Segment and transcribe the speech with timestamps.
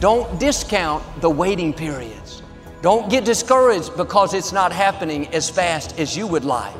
[0.00, 2.42] Don't discount the waiting periods.
[2.82, 6.76] Don't get discouraged because it's not happening as fast as you would like.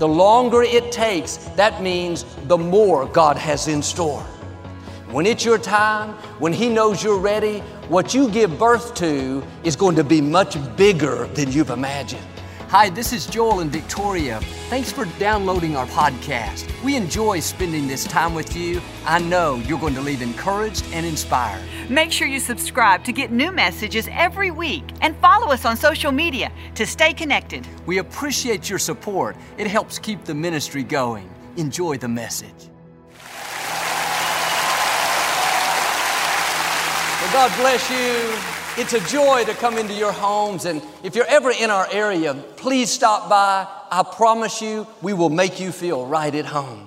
[0.00, 4.22] The longer it takes, that means the more God has in store.
[5.12, 9.76] When it's your time, when He knows you're ready, what you give birth to is
[9.76, 12.26] going to be much bigger than you've imagined.
[12.72, 14.40] Hi, this is Joel and Victoria.
[14.70, 16.72] Thanks for downloading our podcast.
[16.82, 18.80] We enjoy spending this time with you.
[19.04, 21.62] I know you're going to leave encouraged and inspired.
[21.90, 26.12] Make sure you subscribe to get new messages every week and follow us on social
[26.12, 27.68] media to stay connected.
[27.84, 31.28] We appreciate your support, it helps keep the ministry going.
[31.58, 32.70] Enjoy the message.
[37.20, 38.61] Well, God bless you.
[38.78, 40.64] It's a joy to come into your homes.
[40.64, 43.66] And if you're ever in our area, please stop by.
[43.90, 46.86] I promise you, we will make you feel right at home.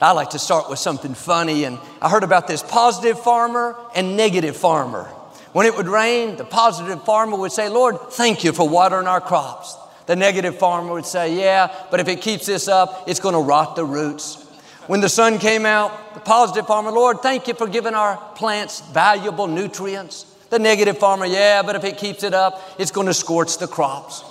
[0.00, 1.64] I like to start with something funny.
[1.64, 5.04] And I heard about this positive farmer and negative farmer.
[5.52, 9.20] When it would rain, the positive farmer would say, Lord, thank you for watering our
[9.20, 9.76] crops.
[10.06, 13.40] The negative farmer would say, Yeah, but if it keeps this up, it's going to
[13.40, 14.44] rot the roots.
[14.86, 18.82] When the sun came out, the positive farmer, Lord, thank you for giving our plants
[18.82, 20.27] valuable nutrients.
[20.50, 23.66] The negative farmer, yeah, but if it keeps it up, it's going to scorch the
[23.66, 24.22] crops.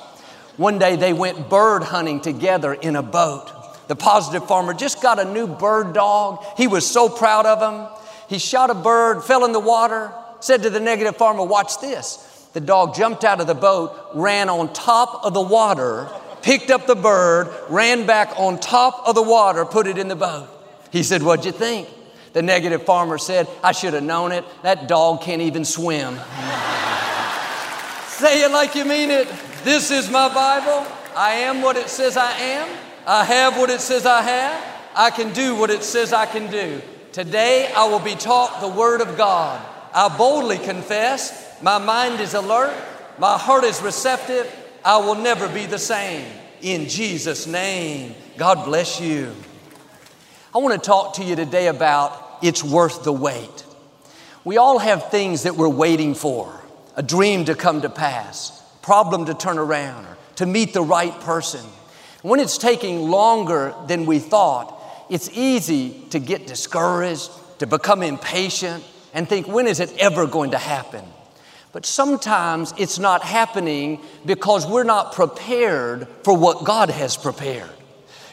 [0.57, 3.53] One day they went bird hunting together in a boat.
[3.87, 6.43] The positive farmer just got a new bird dog.
[6.57, 7.87] He was so proud of him.
[8.27, 12.23] He shot a bird, fell in the water, said to the negative farmer, Watch this.
[12.53, 16.09] The dog jumped out of the boat, ran on top of the water,
[16.41, 20.15] picked up the bird, ran back on top of the water, put it in the
[20.15, 20.49] boat.
[20.91, 21.87] He said, What'd you think?
[22.37, 24.45] The negative farmer said, I should have known it.
[24.61, 26.19] That dog can't even swim.
[28.09, 29.27] Say it like you mean it.
[29.63, 30.85] This is my Bible.
[31.15, 32.69] I am what it says I am.
[33.07, 34.63] I have what it says I have.
[34.95, 36.79] I can do what it says I can do.
[37.11, 39.59] Today I will be taught the Word of God.
[39.91, 42.77] I boldly confess, my mind is alert,
[43.17, 44.45] my heart is receptive.
[44.85, 46.23] I will never be the same.
[46.61, 49.33] In Jesus' name, God bless you.
[50.53, 53.65] I want to talk to you today about it's worth the wait.
[54.43, 56.61] We all have things that we're waiting for
[56.95, 61.13] a dream to come to pass, problem to turn around, or to meet the right
[61.21, 61.65] person.
[62.21, 64.73] When it's taking longer than we thought,
[65.09, 68.83] it's easy to get discouraged, to become impatient,
[69.13, 71.03] and think, when is it ever going to happen?
[71.71, 77.69] But sometimes it's not happening because we're not prepared for what God has prepared.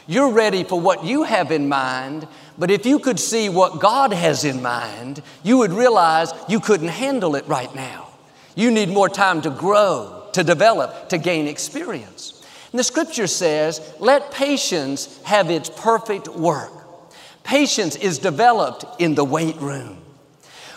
[0.07, 2.27] You're ready for what you have in mind,
[2.57, 6.87] but if you could see what God has in mind, you would realize you couldn't
[6.87, 8.09] handle it right now.
[8.55, 12.41] You need more time to grow, to develop, to gain experience.
[12.71, 16.71] And the scripture says, let patience have its perfect work.
[17.43, 20.01] Patience is developed in the weight room.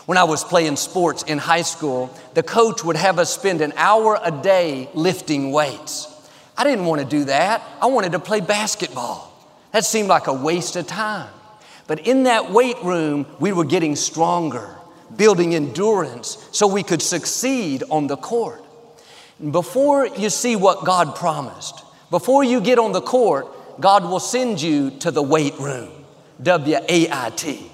[0.07, 3.73] When I was playing sports in high school, the coach would have us spend an
[3.77, 6.09] hour a day lifting weights.
[6.57, 7.63] I didn't want to do that.
[7.81, 9.33] I wanted to play basketball.
[9.73, 11.29] That seemed like a waste of time.
[11.89, 14.77] But in that weight room, we were getting stronger,
[15.17, 18.63] building endurance so we could succeed on the court.
[19.51, 24.61] Before you see what God promised, before you get on the court, God will send
[24.61, 25.91] you to the weight room,
[26.43, 27.71] W A I T.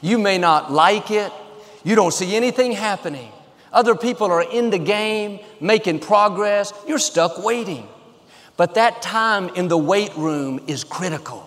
[0.00, 1.30] You may not like it,
[1.84, 3.30] you don't see anything happening.
[3.72, 7.86] Other people are in the game, making progress, you're stuck waiting.
[8.56, 11.46] But that time in the weight room is critical.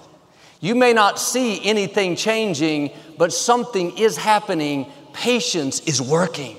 [0.63, 4.90] You may not see anything changing, but something is happening.
[5.12, 6.56] Patience is working.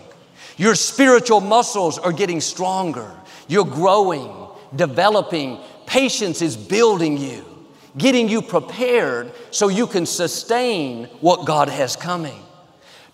[0.58, 3.10] Your spiritual muscles are getting stronger.
[3.48, 4.30] You're growing,
[4.76, 5.58] developing.
[5.86, 7.46] Patience is building you,
[7.96, 12.42] getting you prepared so you can sustain what God has coming.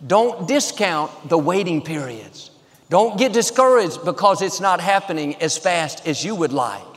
[0.04, 2.50] Don't discount the waiting periods.
[2.88, 6.89] Don't get discouraged because it's not happening as fast as you would like.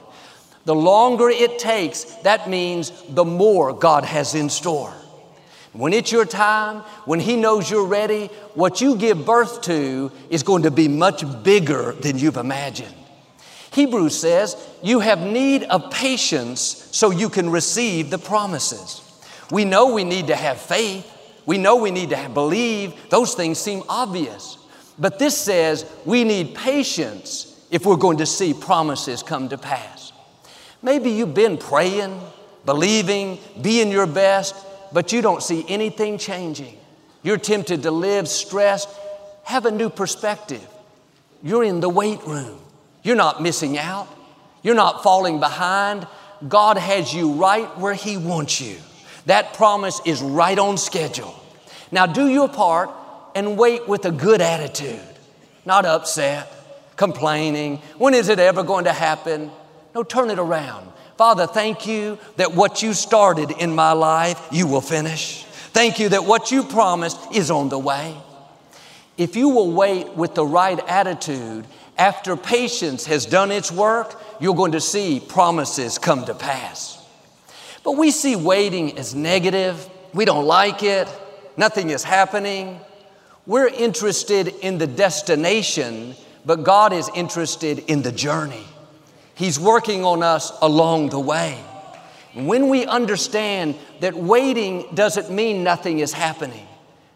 [0.65, 4.93] The longer it takes, that means the more God has in store.
[5.73, 10.43] When it's your time, when He knows you're ready, what you give birth to is
[10.43, 12.93] going to be much bigger than you've imagined.
[13.71, 16.61] Hebrews says, You have need of patience
[16.91, 19.01] so you can receive the promises.
[19.51, 21.09] We know we need to have faith.
[21.45, 22.93] We know we need to have, believe.
[23.09, 24.57] Those things seem obvious.
[24.97, 30.02] But this says we need patience if we're going to see promises come to pass.
[30.83, 32.19] Maybe you've been praying,
[32.65, 34.53] believing, being your best,
[34.91, 36.77] but you don't see anything changing.
[37.23, 38.89] You're tempted to live stressed.
[39.45, 40.65] Have a new perspective.
[41.41, 42.59] You're in the weight room.
[43.01, 44.07] You're not missing out.
[44.61, 46.05] You're not falling behind.
[46.47, 48.77] God has you right where He wants you.
[49.25, 51.33] That promise is right on schedule.
[51.91, 52.89] Now, do your part,
[53.35, 54.99] and wait with a good attitude,
[55.65, 56.51] not upset,
[56.97, 57.77] complaining.
[57.97, 59.51] When is it ever going to happen?
[59.95, 60.91] No, turn it around.
[61.17, 65.43] Father, thank you that what you started in my life, you will finish.
[65.73, 68.15] Thank you that what you promised is on the way.
[69.17, 71.65] If you will wait with the right attitude,
[71.97, 76.99] after patience has done its work, you're going to see promises come to pass.
[77.83, 79.87] But we see waiting as negative.
[80.13, 81.07] We don't like it.
[81.57, 82.79] Nothing is happening.
[83.45, 88.65] We're interested in the destination, but God is interested in the journey.
[89.35, 91.59] He's working on us along the way.
[92.33, 96.67] When we understand that waiting doesn't mean nothing is happening,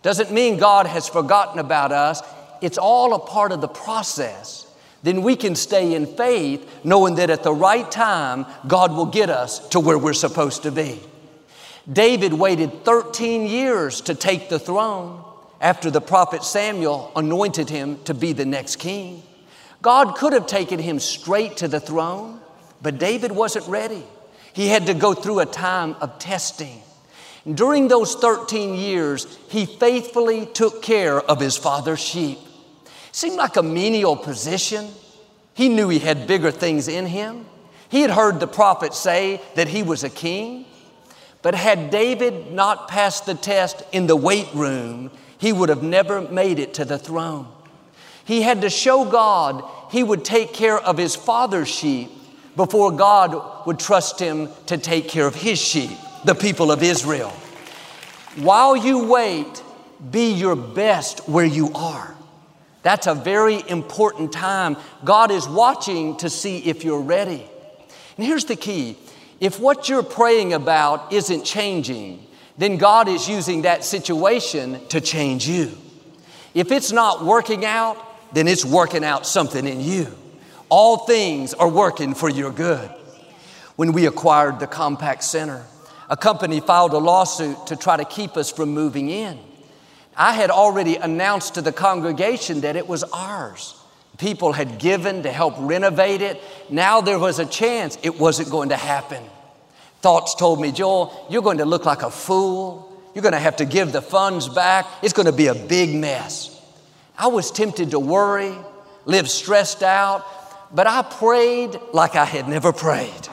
[0.02, 2.22] doesn't mean God has forgotten about us,
[2.62, 4.68] it's all a part of the process
[5.04, 9.30] then we can stay in faith knowing that at the right time, God will get
[9.30, 11.00] us to where we're supposed to be.
[11.92, 15.24] David waited 13 years to take the throne
[15.62, 19.24] after the prophet Samuel anointed him to be the next king.
[19.88, 22.42] God could have taken him straight to the throne,
[22.82, 24.04] but David wasn't ready.
[24.52, 26.82] He had to go through a time of testing.
[27.50, 32.38] During those 13 years, he faithfully took care of his father's sheep.
[33.14, 34.90] Seemed like a menial position.
[35.54, 37.46] He knew he had bigger things in him.
[37.88, 40.66] He had heard the prophet say that he was a king.
[41.42, 46.20] But had David not passed the test in the weight room, he would have never
[46.20, 47.48] made it to the throne.
[48.26, 52.12] He had to show God he would take care of his father's sheep
[52.56, 57.30] before God would trust him to take care of his sheep, the people of Israel.
[58.36, 59.64] While you wait,
[60.12, 62.16] be your best where you are.
[62.84, 64.78] That's a very important time.
[65.04, 67.46] God is watching to see if you're ready.
[68.18, 68.98] And here's the key
[69.40, 72.26] if what you're praying about isn't changing,
[72.58, 75.78] then God is using that situation to change you.
[76.54, 80.08] If it's not working out, then it's working out something in you.
[80.70, 82.90] All things are working for your good.
[83.76, 85.64] When we acquired the Compaq Center,
[86.10, 89.38] a company filed a lawsuit to try to keep us from moving in.
[90.16, 93.76] I had already announced to the congregation that it was ours.
[94.18, 96.42] People had given to help renovate it.
[96.70, 99.24] Now there was a chance it wasn't going to happen.
[100.02, 103.00] Thoughts told me, Joel, you're going to look like a fool.
[103.14, 104.88] You're going to have to give the funds back.
[105.04, 106.57] It's going to be a big mess.
[107.18, 108.56] I was tempted to worry,
[109.06, 110.26] live stressed out,
[110.74, 113.28] but I prayed like I had never prayed.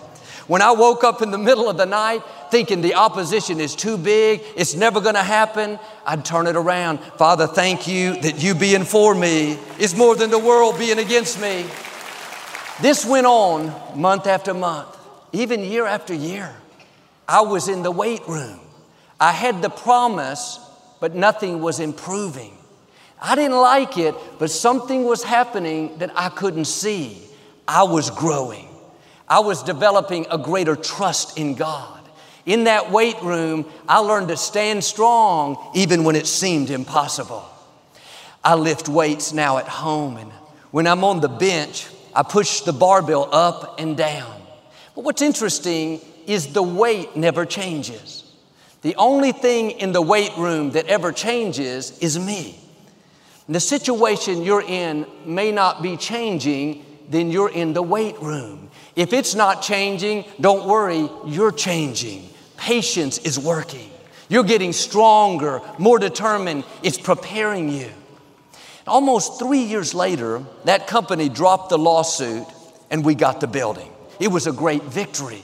[0.46, 3.96] When I woke up in the middle of the night, thinking the opposition is too
[3.96, 6.98] big, it's never gonna happen, I'd turn it around.
[7.18, 11.40] Father, thank you that you being for me is more than the world being against
[11.40, 11.66] me.
[12.80, 14.96] This went on month after month,
[15.32, 16.54] even year after year.
[17.26, 18.60] I was in the weight room.
[19.18, 20.58] I had the promise,
[21.00, 22.56] but nothing was improving.
[23.26, 27.22] I didn't like it, but something was happening that I couldn't see.
[27.66, 28.68] I was growing.
[29.26, 32.02] I was developing a greater trust in God.
[32.44, 37.42] In that weight room, I learned to stand strong even when it seemed impossible.
[38.44, 40.30] I lift weights now at home, and
[40.70, 44.42] when I'm on the bench, I push the barbell up and down.
[44.94, 48.30] But what's interesting is the weight never changes.
[48.82, 52.60] The only thing in the weight room that ever changes is me.
[53.48, 58.70] The situation you're in may not be changing, then you're in the weight room.
[58.96, 62.28] If it's not changing, don't worry, you're changing.
[62.56, 63.90] Patience is working.
[64.28, 66.64] You're getting stronger, more determined.
[66.82, 67.90] It's preparing you.
[68.86, 72.46] Almost three years later, that company dropped the lawsuit
[72.90, 73.90] and we got the building.
[74.20, 75.42] It was a great victory.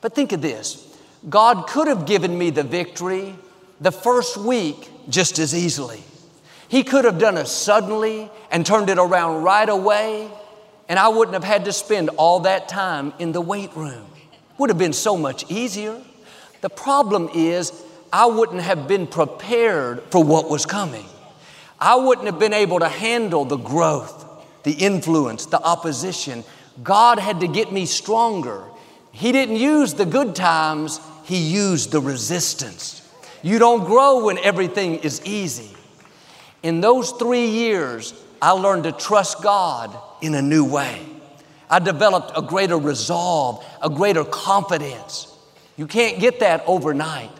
[0.00, 0.96] But think of this
[1.28, 3.36] God could have given me the victory
[3.80, 6.02] the first week just as easily.
[6.70, 10.30] He could have done it suddenly and turned it around right away,
[10.88, 14.06] and I wouldn't have had to spend all that time in the weight room.
[14.56, 16.00] Would have been so much easier.
[16.60, 17.72] The problem is,
[18.12, 21.06] I wouldn't have been prepared for what was coming.
[21.80, 24.24] I wouldn't have been able to handle the growth,
[24.62, 26.44] the influence, the opposition.
[26.84, 28.62] God had to get me stronger.
[29.10, 33.02] He didn't use the good times, He used the resistance.
[33.42, 35.74] You don't grow when everything is easy.
[36.62, 41.00] In those three years, I learned to trust God in a new way.
[41.68, 45.32] I developed a greater resolve, a greater confidence.
[45.76, 47.30] You can't get that overnight.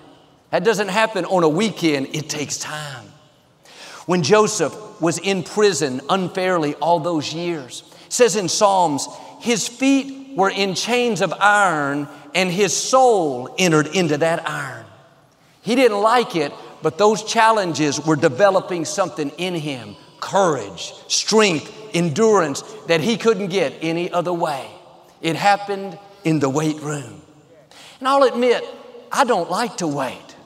[0.50, 3.06] That doesn't happen on a weekend, it takes time.
[4.06, 9.06] When Joseph was in prison unfairly all those years, says in Psalms,
[9.40, 14.86] his feet were in chains of iron and his soul entered into that iron.
[15.62, 22.62] He didn't like it, but those challenges were developing something in him courage, strength, endurance
[22.87, 24.70] that he couldn't get any other way.
[25.22, 27.22] It happened in the weight room.
[27.99, 28.62] And I'll admit,
[29.10, 30.37] I don't like to wait.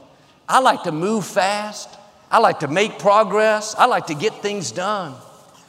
[0.48, 1.88] I like to move fast.
[2.30, 3.74] I like to make progress.
[3.76, 5.14] I like to get things done.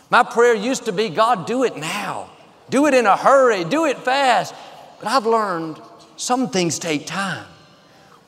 [0.10, 2.29] My prayer used to be God, do it now.
[2.69, 3.63] Do it in a hurry.
[3.63, 4.55] Do it fast.
[5.00, 5.79] But I've learned
[6.17, 7.45] some things take time.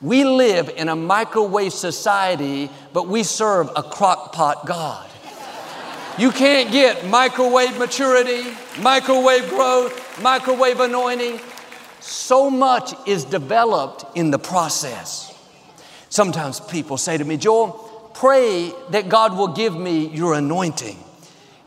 [0.00, 5.08] We live in a microwave society, but we serve a crock pot God.
[6.18, 8.50] You can't get microwave maturity,
[8.80, 11.40] microwave growth, microwave anointing.
[12.00, 15.34] So much is developed in the process.
[16.10, 20.96] Sometimes people say to me, Joel, pray that God will give me your anointing.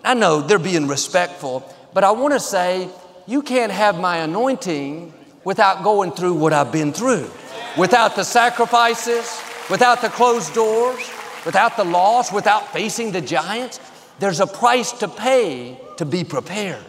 [0.04, 2.90] I know they're being respectful, but I want to say,
[3.28, 7.30] you can't have my anointing without going through what I've been through,
[7.78, 11.10] without the sacrifices, without the closed doors,
[11.46, 13.80] without the loss, without facing the giants.
[14.20, 16.84] There's a price to pay to be prepared.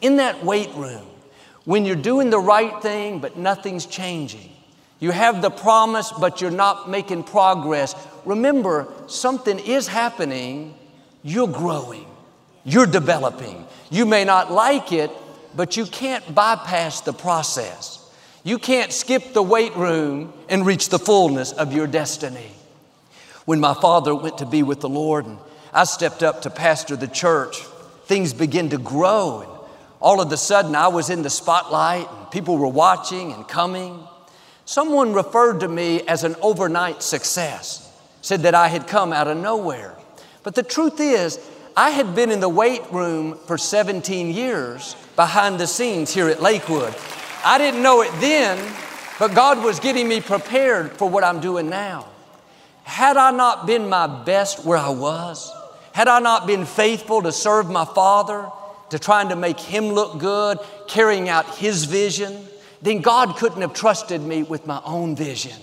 [0.00, 1.06] In that weight room,
[1.64, 4.50] when you're doing the right thing but nothing's changing,
[4.98, 10.74] you have the promise but you're not making progress, remember something is happening,
[11.22, 12.06] you're growing,
[12.64, 13.66] you're developing.
[13.90, 15.10] You may not like it,
[15.54, 18.05] but you can't bypass the process.
[18.46, 22.52] You can't skip the weight room and reach the fullness of your destiny.
[23.44, 25.38] When my father went to be with the Lord and
[25.72, 27.58] I stepped up to pastor the church,
[28.04, 29.40] things began to grow.
[29.40, 29.50] And
[30.00, 33.98] all of a sudden, I was in the spotlight and people were watching and coming.
[34.64, 39.36] Someone referred to me as an overnight success, said that I had come out of
[39.36, 39.96] nowhere.
[40.44, 41.40] But the truth is,
[41.76, 46.40] I had been in the weight room for 17 years behind the scenes here at
[46.40, 46.94] Lakewood.
[47.46, 48.58] I didn't know it then,
[49.20, 52.08] but God was getting me prepared for what I'm doing now.
[52.82, 55.52] Had I not been my best where I was,
[55.92, 58.50] had I not been faithful to serve my Father,
[58.90, 62.48] to trying to make Him look good, carrying out His vision,
[62.82, 65.54] then God couldn't have trusted me with my own vision.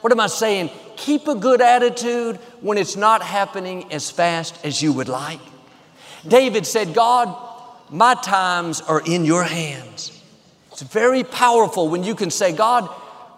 [0.00, 0.70] What am I saying?
[0.96, 5.40] Keep a good attitude when it's not happening as fast as you would like.
[6.26, 7.36] David said, God,
[7.90, 10.16] my times are in your hands.
[10.80, 12.88] It's very powerful when you can say, God,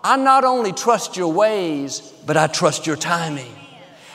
[0.05, 3.53] I not only trust your ways, but I trust your timing.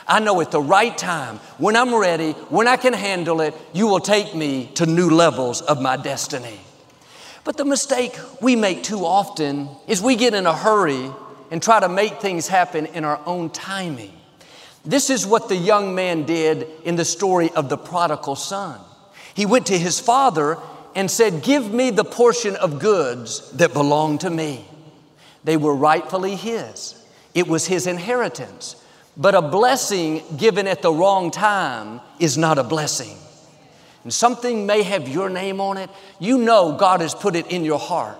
[0.06, 3.86] I know at the right time, when I'm ready, when I can handle it, you
[3.86, 6.58] will take me to new levels of my destiny.
[7.44, 11.10] But the mistake we make too often is we get in a hurry
[11.50, 14.14] and try to make things happen in our own timing.
[14.86, 18.80] This is what the young man did in the story of the prodigal son.
[19.34, 20.56] He went to his father
[20.94, 24.64] and said, Give me the portion of goods that belong to me.
[25.44, 27.02] They were rightfully his,
[27.34, 28.76] it was his inheritance.
[29.16, 33.16] But a blessing given at the wrong time is not a blessing.
[34.04, 35.90] And something may have your name on it.
[36.20, 38.18] You know God has put it in your heart.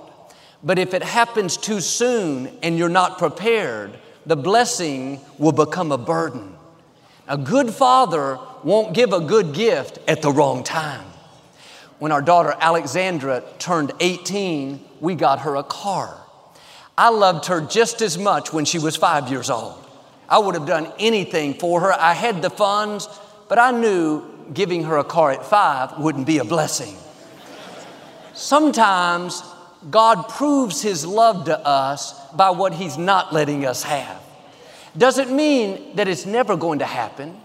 [0.62, 3.96] But if it happens too soon and you're not prepared,
[4.26, 6.54] the blessing will become a burden.
[7.28, 11.06] A good father won't give a good gift at the wrong time.
[11.98, 16.16] When our daughter Alexandra turned 18, we got her a car.
[16.96, 19.84] I loved her just as much when she was five years old.
[20.28, 21.92] I would have done anything for her.
[21.92, 23.08] I had the funds,
[23.48, 26.96] but I knew giving her a car at five wouldn't be a blessing.
[28.34, 29.42] Sometimes
[29.90, 34.22] God proves His love to us by what He's not letting us have.
[34.96, 37.40] Doesn't mean that it's never going to happen.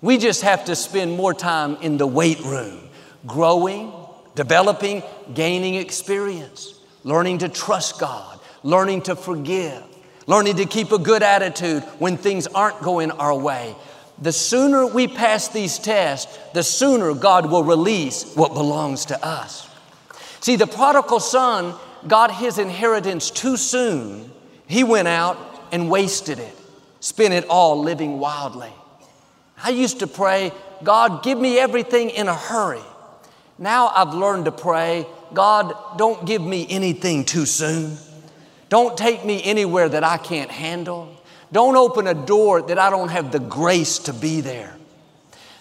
[0.00, 2.88] We just have to spend more time in the weight room,
[3.26, 3.92] growing,
[4.34, 5.02] developing,
[5.34, 6.74] gaining experience,
[7.04, 9.82] learning to trust God, learning to forgive,
[10.26, 13.74] learning to keep a good attitude when things aren't going our way.
[14.20, 19.68] The sooner we pass these tests, the sooner God will release what belongs to us.
[20.40, 21.74] See, the prodigal son
[22.06, 24.30] got his inheritance too soon.
[24.66, 25.38] He went out
[25.72, 26.56] and wasted it,
[27.00, 28.72] spent it all living wildly.
[29.62, 32.80] I used to pray, God, give me everything in a hurry.
[33.60, 37.98] Now I've learned to pray, God, don't give me anything too soon.
[38.70, 41.14] Don't take me anywhere that I can't handle.
[41.52, 44.74] Don't open a door that I don't have the grace to be there.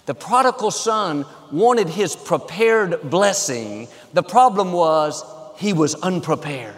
[0.05, 3.89] The prodigal son wanted his prepared blessing.
[4.13, 5.23] The problem was
[5.57, 6.75] he was unprepared.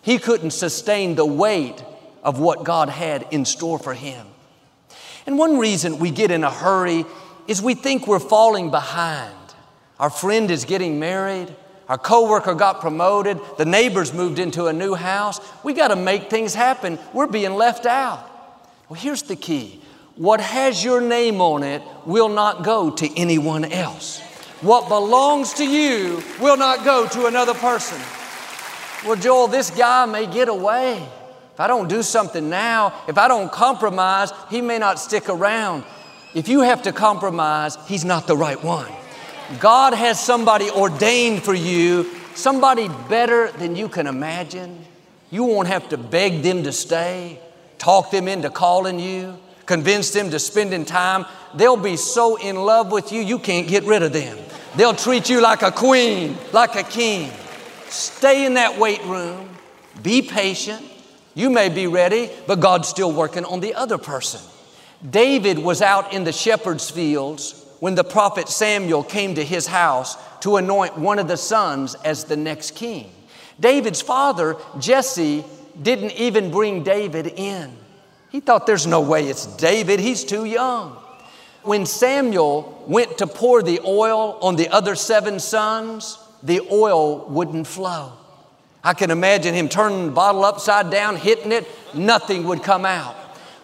[0.00, 1.84] He couldn't sustain the weight
[2.24, 4.26] of what God had in store for him.
[5.26, 7.04] And one reason we get in a hurry
[7.46, 9.35] is we think we're falling behind.
[9.98, 11.54] Our friend is getting married,
[11.88, 15.40] our coworker got promoted, the neighbors moved into a new house.
[15.62, 16.98] We got to make things happen.
[17.12, 18.28] We're being left out.
[18.88, 19.80] Well, here's the key
[20.16, 24.20] what has your name on it will not go to anyone else.
[24.62, 28.00] What belongs to you will not go to another person.
[29.04, 31.06] Well, Joel, this guy may get away.
[31.52, 35.84] If I don't do something now, if I don't compromise, he may not stick around.
[36.34, 38.90] If you have to compromise, he's not the right one.
[39.60, 44.84] God has somebody ordained for you, somebody better than you can imagine.
[45.30, 47.38] You won't have to beg them to stay,
[47.78, 51.26] talk them into calling you, convince them to spending time.
[51.54, 54.36] They'll be so in love with you, you can't get rid of them.
[54.74, 57.30] They'll treat you like a queen, like a king.
[57.88, 59.48] Stay in that weight room,
[60.02, 60.84] be patient.
[61.34, 64.40] You may be ready, but God's still working on the other person.
[65.08, 70.16] David was out in the shepherd's fields when the prophet Samuel came to his house
[70.40, 73.10] to anoint one of the sons as the next king.
[73.60, 75.44] David's father, Jesse,
[75.80, 77.76] didn't even bring David in.
[78.30, 80.96] He thought there's no way it's David, he's too young.
[81.62, 87.66] When Samuel went to pour the oil on the other seven sons, the oil wouldn't
[87.66, 88.12] flow.
[88.84, 93.16] I can imagine him turning the bottle upside down, hitting it, nothing would come out.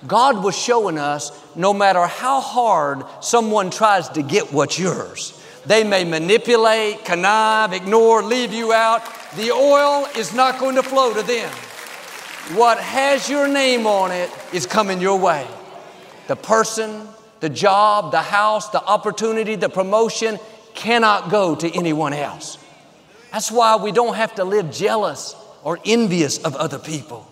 [0.07, 5.85] God was showing us no matter how hard someone tries to get what's yours, they
[5.85, 9.03] may manipulate, connive, ignore, leave you out.
[9.37, 11.51] The oil is not going to flow to them.
[12.57, 15.47] What has your name on it is coming your way.
[16.27, 17.07] The person,
[17.39, 20.39] the job, the house, the opportunity, the promotion
[20.75, 22.59] cannot go to anyone else.
[23.31, 27.27] That's why we don't have to live jealous or envious of other people.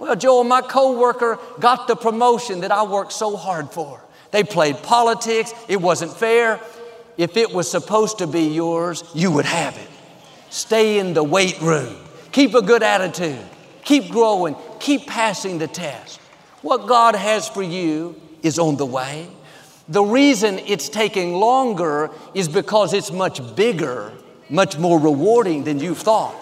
[0.00, 4.00] Well, Joel, my coworker got the promotion that I worked so hard for.
[4.30, 6.58] They played politics, it wasn't fair.
[7.18, 9.88] If it was supposed to be yours, you would have it.
[10.48, 11.94] Stay in the weight room.
[12.32, 13.44] Keep a good attitude.
[13.84, 14.56] Keep growing.
[14.78, 16.18] Keep passing the test.
[16.62, 19.28] What God has for you is on the way.
[19.86, 24.14] The reason it's taking longer is because it's much bigger,
[24.48, 26.39] much more rewarding than you thought.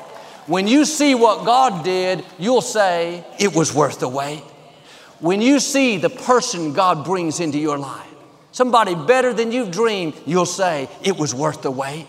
[0.49, 4.43] When you see what God did, you'll say, it was worth the wait.
[5.21, 8.09] When you see the person God brings into your life,
[8.51, 12.07] somebody better than you've dreamed, you'll say, it was worth the wait.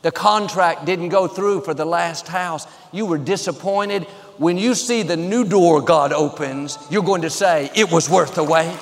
[0.00, 2.66] The contract didn't go through for the last house.
[2.90, 4.04] You were disappointed.
[4.38, 8.34] When you see the new door God opens, you're going to say, it was worth
[8.34, 8.74] the wait.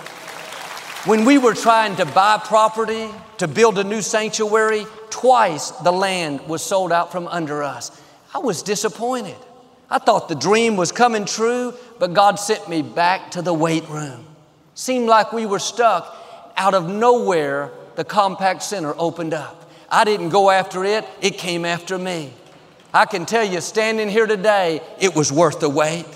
[1.07, 6.47] When we were trying to buy property to build a new sanctuary, twice the land
[6.47, 8.00] was sold out from under us.
[8.33, 9.37] I was disappointed.
[9.90, 13.88] I thought the dream was coming true, but God sent me back to the weight
[13.88, 14.25] room.
[14.75, 16.16] Seemed like we were stuck.
[16.57, 19.69] Out of nowhere, the Compaq Center opened up.
[19.90, 22.33] I didn't go after it, it came after me.
[22.95, 26.07] I can tell you, standing here today, it was worth the wait.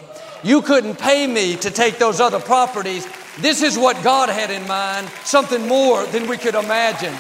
[0.45, 3.09] You couldn't pay me to take those other properties.
[3.39, 7.15] This is what God had in mind, something more than we could imagine.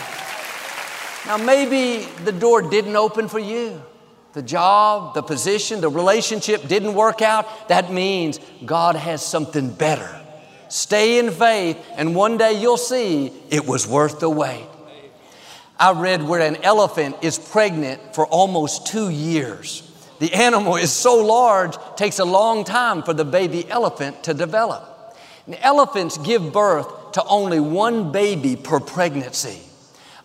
[1.26, 3.82] Now, maybe the door didn't open for you
[4.34, 10.20] the job, the position, the relationship didn't work out, that means God has something better.
[10.68, 14.66] Stay in faith, and one day you'll see it was worth the wait.
[15.78, 19.88] I read where an elephant is pregnant for almost two years.
[20.18, 25.16] The animal is so large, takes a long time for the baby elephant to develop.
[25.46, 29.60] And elephants give birth to only one baby per pregnancy.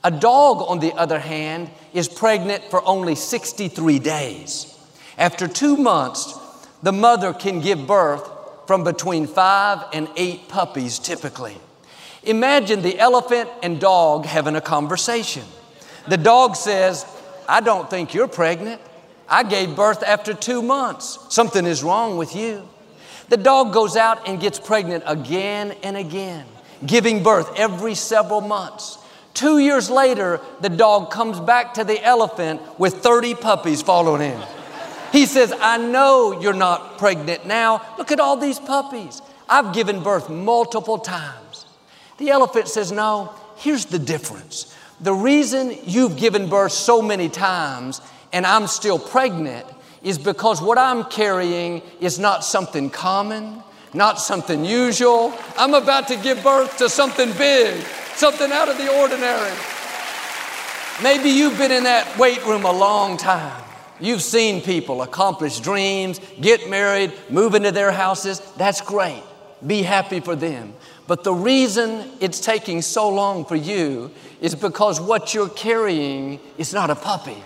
[0.04, 4.78] A dog, on the other hand, is pregnant for only 63 days.
[5.18, 6.38] After two months,
[6.84, 8.30] the mother can give birth
[8.68, 11.58] from between five and eight puppies typically.
[12.24, 15.44] Imagine the elephant and dog having a conversation.
[16.08, 17.06] The dog says,
[17.48, 18.80] I don't think you're pregnant.
[19.28, 21.18] I gave birth after two months.
[21.30, 22.68] Something is wrong with you.
[23.30, 26.46] The dog goes out and gets pregnant again and again,
[26.86, 28.99] giving birth every several months.
[29.40, 34.42] Two years later, the dog comes back to the elephant with 30 puppies following him.
[35.14, 37.82] He says, I know you're not pregnant now.
[37.98, 39.22] Look at all these puppies.
[39.48, 41.66] I've given birth multiple times.
[42.18, 44.76] The elephant says, No, here's the difference.
[45.00, 48.02] The reason you've given birth so many times
[48.34, 49.66] and I'm still pregnant
[50.04, 55.34] is because what I'm carrying is not something common, not something usual.
[55.58, 57.84] I'm about to give birth to something big
[58.20, 59.52] something out of the ordinary.
[61.02, 63.64] Maybe you've been in that weight room a long time.
[64.02, 68.42] You've seen people accomplish dreams, get married, move into their houses.
[68.58, 69.24] That's great.
[69.66, 70.74] Be happy for them.
[71.08, 76.74] But the reason it's taking so long for you is because what you're carrying is
[76.74, 77.42] not a puppy.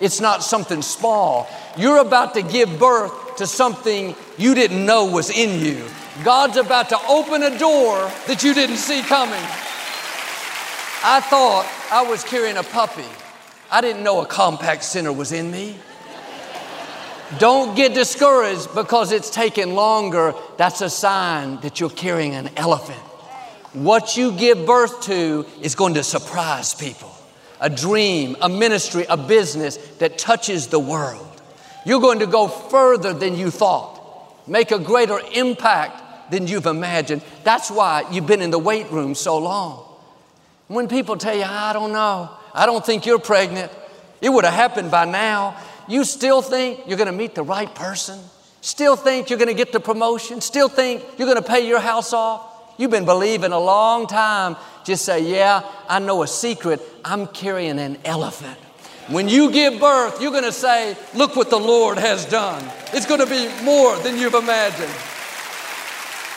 [0.00, 1.48] It's not something small.
[1.76, 5.84] You're about to give birth to something you didn't know was in you.
[6.24, 9.44] God's about to open a door that you didn't see coming.
[11.04, 13.04] I thought I was carrying a puppy.
[13.70, 15.76] I didn't know a Compaq Center was in me.
[17.38, 20.34] Don't get discouraged because it's taking longer.
[20.56, 22.98] That's a sign that you're carrying an elephant.
[23.74, 27.14] What you give birth to is going to surprise people.
[27.60, 31.26] A dream, a ministry, a business that touches the world.
[31.84, 37.22] You're going to go further than you thought, make a greater impact than you've imagined.
[37.44, 39.84] That's why you've been in the weight room so long.
[40.68, 43.72] When people tell you, I don't know, I don't think you're pregnant,
[44.20, 45.56] it would have happened by now.
[45.88, 48.18] You still think you're going to meet the right person?
[48.60, 50.40] Still think you're going to get the promotion?
[50.40, 52.47] Still think you're going to pay your house off?
[52.78, 54.56] You've been believing a long time.
[54.84, 56.80] Just say, Yeah, I know a secret.
[57.04, 58.56] I'm carrying an elephant.
[59.08, 62.64] When you give birth, you're going to say, Look what the Lord has done.
[62.92, 64.92] It's going to be more than you've imagined.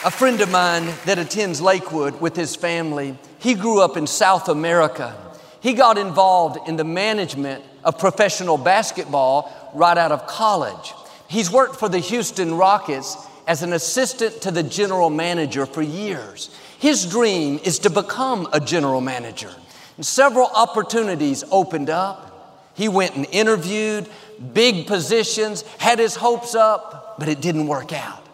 [0.04, 4.50] A friend of mine that attends Lakewood with his family, he grew up in South
[4.50, 5.16] America.
[5.60, 10.94] He got involved in the management of professional basketball right out of college.
[11.28, 13.16] He's worked for the Houston Rockets
[13.48, 16.50] as an assistant to the general manager for years.
[16.80, 19.54] His dream is to become a general manager.
[19.98, 22.72] And several opportunities opened up.
[22.74, 24.10] He went and interviewed
[24.54, 28.26] big positions, had his hopes up, but it didn't work out.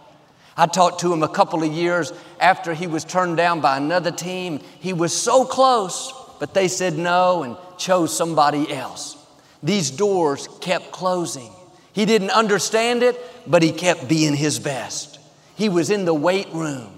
[0.56, 4.12] I talked to him a couple of years after he was turned down by another
[4.12, 4.60] team.
[4.80, 9.18] He was so close, but they said no and chose somebody else.
[9.62, 11.52] These doors kept closing.
[11.98, 15.18] He didn't understand it, but he kept being his best.
[15.56, 16.92] He was in the weight room.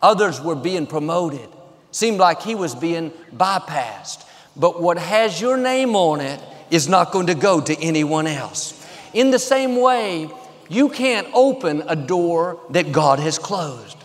[0.00, 1.48] Others were being promoted.
[1.90, 4.24] Seemed like he was being bypassed.
[4.54, 6.40] But what has your name on it
[6.70, 8.80] is not going to go to anyone else.
[9.12, 10.30] In the same way,
[10.68, 13.96] you can't open a door that God has closed.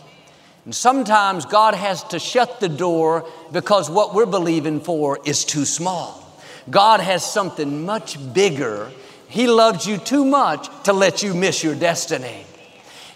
[0.64, 5.64] And sometimes God has to shut the door because what we're believing for is too
[5.64, 6.28] small.
[6.68, 8.90] God has something much bigger.
[9.30, 12.44] He loves you too much to let you miss your destiny.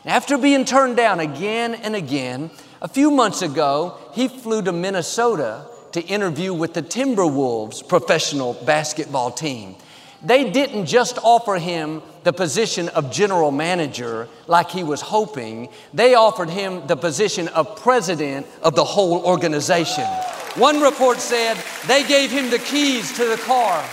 [0.05, 2.51] After being turned down again and again,
[2.81, 9.33] a few months ago, he flew to Minnesota to interview with the Timberwolves professional basketball
[9.33, 9.75] team.
[10.23, 16.15] They didn't just offer him the position of general manager like he was hoping, they
[16.15, 20.07] offered him the position of president of the whole organization.
[20.55, 21.57] One report said
[21.89, 23.85] they gave him the keys to the car.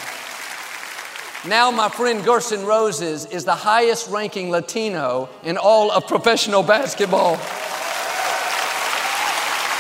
[1.48, 7.38] Now, my friend Gersson Rosas is the highest ranking Latino in all of professional basketball.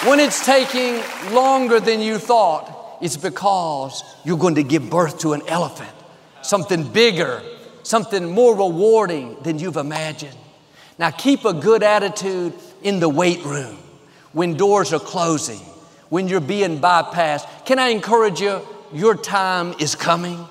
[0.09, 5.33] When it's taking longer than you thought, it's because you're going to give birth to
[5.33, 5.91] an elephant,
[6.41, 7.43] something bigger,
[7.83, 10.37] something more rewarding than you've imagined.
[10.97, 13.77] Now, keep a good attitude in the weight room
[14.33, 15.59] when doors are closing
[16.09, 17.47] when you're being bypassed.
[17.65, 18.61] Can I encourage you?
[18.91, 20.47] Your time is coming.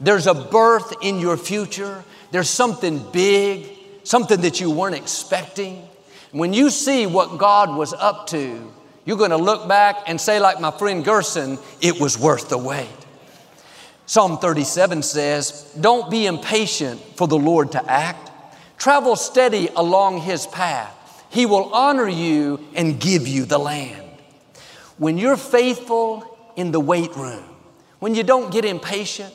[0.00, 2.04] There's a birth in your future.
[2.30, 3.68] There's something big,
[4.04, 5.86] something that you weren't expecting.
[6.30, 8.72] When you see what God was up to,
[9.04, 12.58] you're going to look back and say, like my friend Gersson, it was worth the
[12.58, 12.88] wait.
[14.06, 18.30] Psalm 37 says, Don't be impatient for the Lord to act.
[18.78, 20.94] Travel steady along his path.
[21.30, 24.02] He will honor you and give you the land.
[24.96, 27.44] When you're faithful in the weight room,
[27.98, 29.34] when you don't get impatient,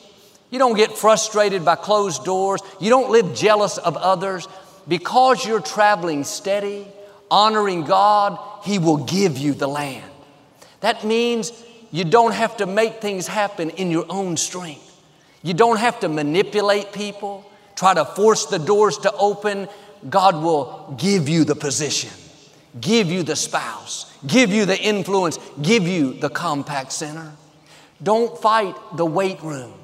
[0.54, 4.46] you don't get frustrated by closed doors, you don't live jealous of others,
[4.86, 6.86] because you're traveling steady,
[7.28, 10.08] honoring God, He will give you the land.
[10.78, 11.50] That means
[11.90, 15.02] you don't have to make things happen in your own strength.
[15.42, 19.66] You don't have to manipulate people, try to force the doors to open.
[20.08, 22.10] God will give you the position,
[22.80, 27.32] give you the spouse, give you the influence, give you the Compaq Center.
[28.00, 29.80] Don't fight the weight room.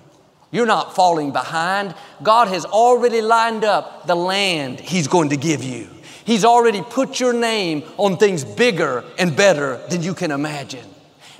[0.51, 1.95] You're not falling behind.
[2.23, 5.89] God has already lined up the land He's going to give you.
[6.25, 10.87] He's already put your name on things bigger and better than you can imagine.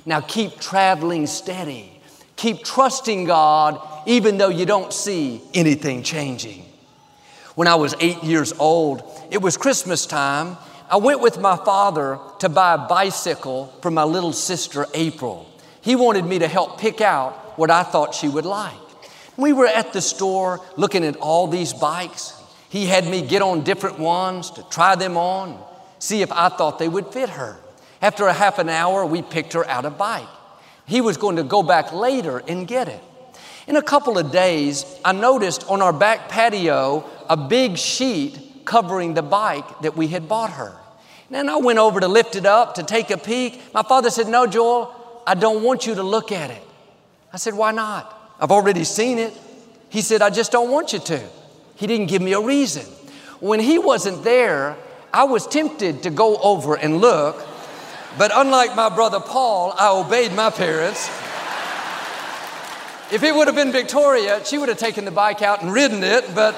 [0.05, 2.01] Now keep traveling steady.
[2.35, 6.65] Keep trusting God even though you don't see anything changing.
[7.55, 10.57] When I was eight years old, it was Christmas time
[10.91, 15.49] I went with my father to buy a bicycle for my little sister April.
[15.79, 18.73] He wanted me to help pick out what I thought she would like.
[19.41, 22.39] We were at the store looking at all these bikes.
[22.69, 25.59] He had me get on different ones to try them on,
[25.97, 27.57] see if I thought they would fit her.
[28.03, 30.27] After a half an hour, we picked her out a bike.
[30.85, 33.01] He was going to go back later and get it.
[33.65, 39.15] In a couple of days, I noticed on our back patio a big sheet covering
[39.15, 40.77] the bike that we had bought her.
[41.31, 43.59] And I went over to lift it up to take a peek.
[43.73, 46.61] My father said, No, Joel, I don't want you to look at it.
[47.33, 48.19] I said, Why not?
[48.41, 49.37] I've already seen it.
[49.89, 51.21] He said, I just don't want you to.
[51.75, 52.85] He didn't give me a reason.
[53.39, 54.75] When he wasn't there,
[55.13, 57.45] I was tempted to go over and look,
[58.17, 61.07] but unlike my brother Paul, I obeyed my parents.
[63.11, 66.03] If it would have been Victoria, she would have taken the bike out and ridden
[66.03, 66.55] it, but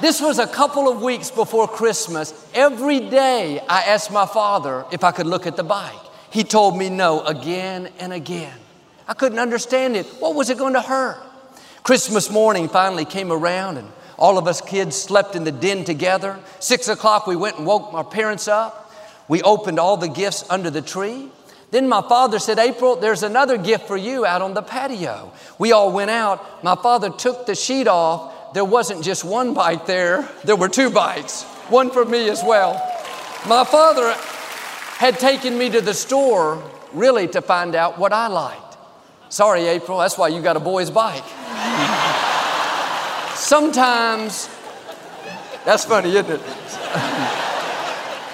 [0.00, 2.34] this was a couple of weeks before Christmas.
[2.52, 5.94] Every day I asked my father if I could look at the bike.
[6.30, 8.61] He told me no again and again.
[9.12, 10.06] I couldn't understand it.
[10.20, 11.22] What was it going to hurt?
[11.82, 16.40] Christmas morning finally came around and all of us kids slept in the den together.
[16.60, 18.90] Six o'clock, we went and woke my parents up.
[19.28, 21.28] We opened all the gifts under the tree.
[21.72, 25.30] Then my father said, April, there's another gift for you out on the patio.
[25.58, 26.64] We all went out.
[26.64, 28.54] My father took the sheet off.
[28.54, 32.72] There wasn't just one bite there, there were two bites, one for me as well.
[33.46, 34.14] My father
[34.96, 36.62] had taken me to the store
[36.94, 38.71] really to find out what I liked.
[39.32, 41.24] Sorry, April, that's why you got a boy's bike.
[43.34, 44.46] Sometimes,
[45.64, 46.40] that's funny, isn't it?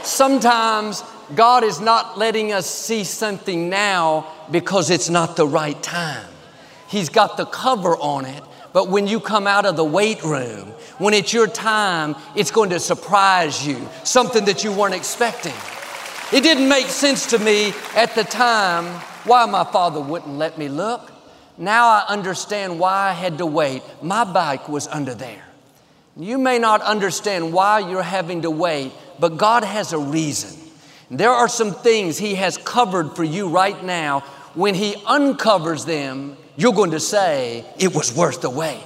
[0.02, 1.04] Sometimes
[1.36, 6.26] God is not letting us see something now because it's not the right time.
[6.88, 10.72] He's got the cover on it, but when you come out of the weight room,
[10.98, 15.54] when it's your time, it's going to surprise you, something that you weren't expecting.
[16.32, 20.68] It didn't make sense to me at the time why my father wouldn't let me
[20.68, 21.12] look.
[21.56, 23.82] Now I understand why I had to wait.
[24.02, 25.44] My bike was under there.
[26.16, 30.58] You may not understand why you're having to wait, but God has a reason.
[31.10, 34.20] There are some things He has covered for you right now.
[34.54, 38.84] When He uncovers them, you're going to say, It was worth the wait.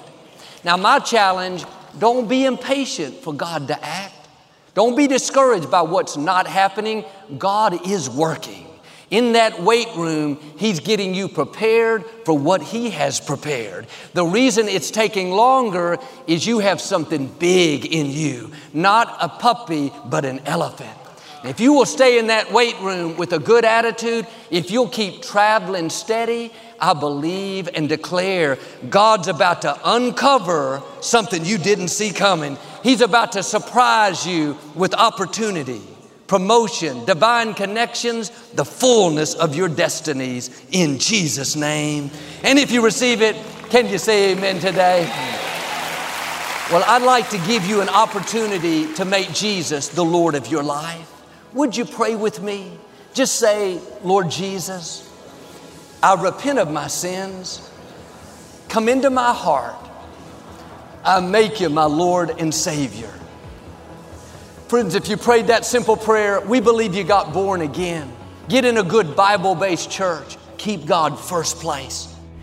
[0.64, 1.64] Now, my challenge
[1.98, 4.28] don't be impatient for God to act.
[4.74, 7.04] Don't be discouraged by what's not happening.
[7.38, 8.66] God is working.
[9.12, 13.86] In that weight room, He's getting you prepared for what He has prepared.
[14.14, 19.92] The reason it's taking longer is you have something big in you, not a puppy,
[20.06, 20.96] but an elephant.
[21.44, 25.20] If you will stay in that weight room with a good attitude, if you'll keep
[25.20, 28.56] traveling steady, I believe and declare
[28.88, 32.56] God's about to uncover something you didn't see coming.
[32.82, 35.82] He's about to surprise you with opportunity
[36.32, 42.10] promotion, divine connections, the fullness of your destinies in Jesus' name.
[42.42, 43.36] And if you receive it,
[43.68, 45.02] can you say amen today?
[46.70, 50.62] Well, I'd like to give you an opportunity to make Jesus the Lord of your
[50.62, 51.06] life.
[51.52, 52.78] Would you pray with me?
[53.12, 55.06] Just say, Lord Jesus,
[56.02, 57.70] I repent of my sins.
[58.70, 59.76] Come into my heart.
[61.04, 63.12] I make you my Lord and Savior.
[64.72, 68.10] Friends, if you prayed that simple prayer, we believe you got born again.
[68.48, 70.38] Get in a good Bible based church.
[70.56, 72.11] Keep God first place.